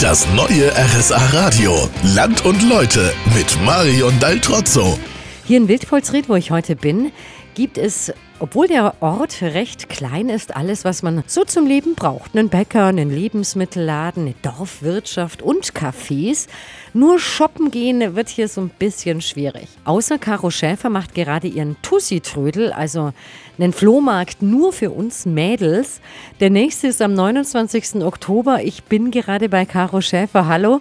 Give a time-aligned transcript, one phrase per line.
[0.00, 1.88] Das neue RSA Radio.
[2.14, 4.96] Land und Leute mit Marion Daltrozzo.
[5.44, 7.10] Hier in Wildpolsried, wo ich heute bin,
[7.58, 12.36] gibt es, obwohl der Ort recht klein ist, alles, was man so zum Leben braucht.
[12.36, 16.46] Einen Bäcker, einen Lebensmittelladen, eine Dorfwirtschaft und Cafés.
[16.94, 19.66] Nur shoppen gehen wird hier so ein bisschen schwierig.
[19.84, 23.12] Außer Caro Schäfer macht gerade ihren Tussi-Trödel, also
[23.58, 26.00] einen Flohmarkt nur für uns Mädels.
[26.38, 28.04] Der nächste ist am 29.
[28.04, 28.62] Oktober.
[28.62, 30.46] Ich bin gerade bei Caro Schäfer.
[30.46, 30.80] Hallo.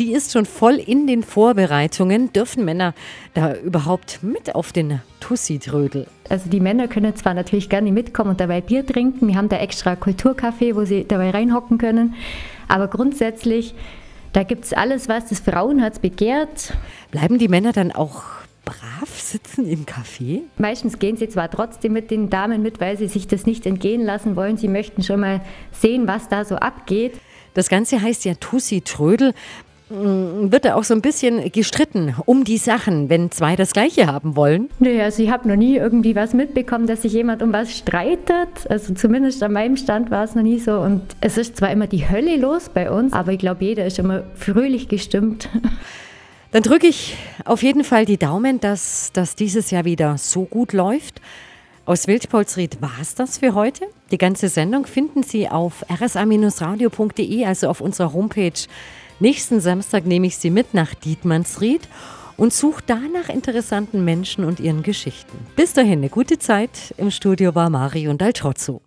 [0.00, 2.32] Die ist schon voll in den Vorbereitungen.
[2.32, 2.94] Dürfen Männer
[3.34, 6.08] da überhaupt mit auf den Tussi-Trödel?
[6.28, 9.28] Also die Männer können zwar natürlich gerne mitkommen und dabei Bier trinken.
[9.28, 12.14] Wir haben da extra Kulturcafé, wo sie dabei reinhocken können.
[12.68, 13.74] Aber grundsätzlich,
[14.32, 16.72] da gibt es alles, was das Frauenherz begehrt.
[17.12, 18.24] Bleiben die Männer dann auch
[18.64, 20.42] brav sitzen im Café?
[20.58, 24.04] Meistens gehen sie zwar trotzdem mit den Damen mit, weil sie sich das nicht entgehen
[24.04, 24.56] lassen wollen.
[24.56, 25.40] Sie möchten schon mal
[25.72, 27.14] sehen, was da so abgeht.
[27.54, 29.32] Das Ganze heißt ja Tussi Trödel.
[29.88, 34.06] Mm, wird da auch so ein bisschen gestritten um die Sachen, wenn zwei das Gleiche
[34.06, 34.68] haben wollen?
[34.80, 38.48] Nö, also ich habe noch nie irgendwie was mitbekommen, dass sich jemand um was streitet.
[38.68, 40.80] Also zumindest an meinem Stand war es noch nie so.
[40.80, 43.98] Und es ist zwar immer die Hölle los bei uns, aber ich glaube, jeder ist
[43.98, 45.48] immer fröhlich gestimmt.
[46.52, 50.72] Dann drücke ich auf jeden Fall die Daumen, dass das dieses Jahr wieder so gut
[50.72, 51.20] läuft.
[51.84, 53.86] Aus Wildpolsried war es das für heute.
[54.10, 58.66] Die ganze Sendung finden Sie auf rsa-radio.de, also auf unserer Homepage.
[59.18, 61.88] Nächsten Samstag nehme ich Sie mit nach Dietmannsried
[62.36, 65.38] und suche da nach interessanten Menschen und ihren Geschichten.
[65.56, 66.94] Bis dahin eine gute Zeit.
[66.98, 68.82] Im Studio war Mario Daltrozzo.